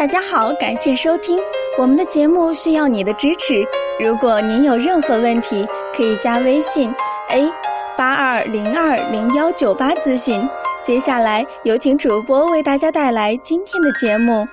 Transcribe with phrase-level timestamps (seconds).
[0.00, 1.38] 大家好，感谢收听
[1.78, 3.62] 我们的节目，需要你的支持。
[4.02, 6.90] 如果您有任何问题，可以加微信
[7.28, 7.52] a
[7.98, 10.40] 八二零二零幺九八咨询。
[10.86, 14.48] 接下来有请主播为大家带来今天的节目。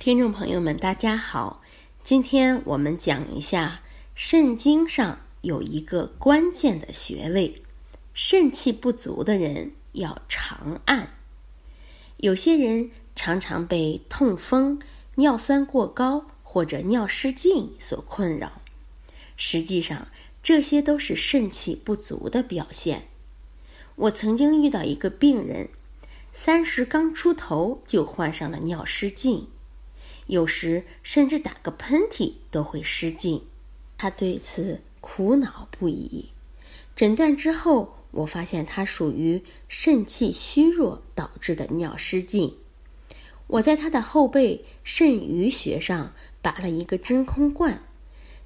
[0.00, 1.62] 听众朋友们，大家好，
[2.02, 3.78] 今天我们讲一下
[4.16, 7.62] 肾经上有一个关键的穴位，
[8.12, 11.10] 肾气不足的人要长按。
[12.16, 14.80] 有些人常常被痛风、
[15.16, 18.62] 尿酸过高或者尿失禁所困扰，
[19.36, 20.06] 实际上
[20.40, 23.08] 这些都是肾气不足的表现。
[23.96, 25.68] 我曾经遇到一个病人，
[26.32, 29.48] 三十刚出头就患上了尿失禁，
[30.28, 33.42] 有时甚至打个喷嚏都会失禁，
[33.96, 36.26] 他对此苦恼不已。
[36.94, 37.96] 诊断之后。
[38.10, 42.56] 我发现他属于肾气虚弱导致的尿失禁。
[43.48, 47.82] 我在他的后背肾俞穴上拔了一个真空罐，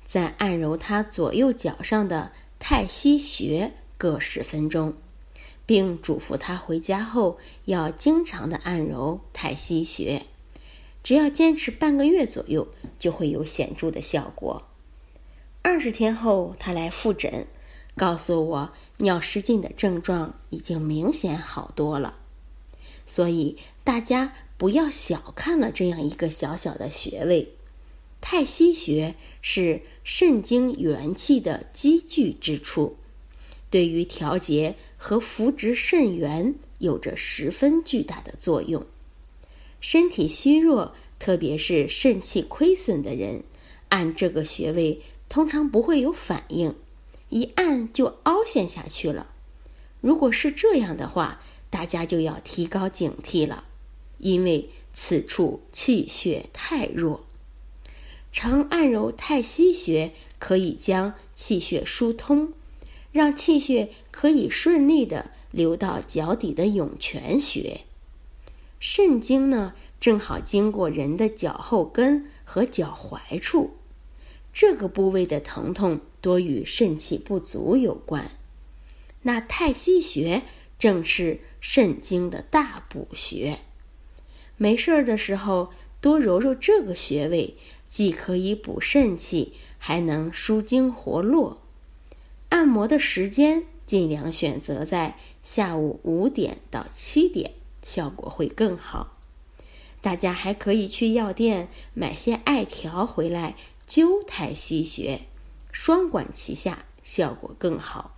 [0.07, 4.95] 再按揉他左右脚上的太溪穴各十分钟，
[5.67, 10.23] 并嘱咐他回家后要经常的按揉太溪穴。
[11.03, 12.69] 只要坚持半个月左右，
[12.99, 14.63] 就会有显著的效果。
[15.63, 17.47] 二十天后，他来复诊。
[17.95, 22.17] 告诉我，尿失禁的症状已经明显好多了，
[23.05, 24.33] 所以大家
[24.63, 27.55] 不要小看了这样一个小小的穴位。
[28.21, 32.97] 太溪穴是肾经元气的积聚之处，
[33.71, 38.87] 对于调节和扶植肾元有着十分巨大的作用。
[39.81, 43.43] 身体虚弱，特别是肾气亏损的人，
[43.89, 46.77] 按这个穴位通常不会有反应。
[47.31, 49.27] 一按就凹陷下去了。
[50.01, 53.65] 如果是这样的话，大家就要提高警惕了，
[54.23, 57.25] 因为此处气血太弱。
[58.33, 62.55] 常按揉太溪穴，可以将气血疏通，
[63.13, 67.83] 让气血可以顺利的流到脚底的涌泉穴。
[68.81, 73.77] 肾经呢，正好经过人的脚后跟和脚踝处。
[74.53, 78.31] 这个部位的疼痛多与肾气不足有关，
[79.23, 80.43] 那太溪穴
[80.79, 83.61] 正是肾经的大补穴。
[84.57, 85.71] 没事儿的时候
[86.01, 87.57] 多揉揉这个穴位，
[87.91, 91.63] 既可以补肾气，还能舒筋活络。
[92.51, 97.53] 按摩的时间尽量选择在下午五点到七点，
[97.83, 99.19] 效果会更好。
[100.01, 103.55] 大家还可以去药店买些艾条回来。
[103.89, 105.23] 灸太溪穴，
[105.71, 108.17] 双管齐下，效果更好。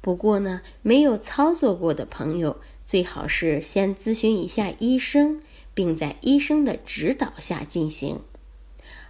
[0.00, 5.42] 不过呢，没有操作过的朋友，最好是先咨询一下医生，
[5.80, 8.20] 并在医生的指导下进行。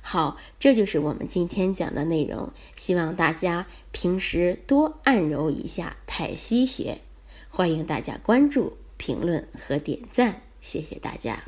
[0.01, 2.53] 好，这就是我们今天讲的内容。
[2.77, 6.99] 希望大家平时多按揉一下太溪穴。
[7.51, 11.43] 欢迎大家关注、评论和点赞，谢谢大家。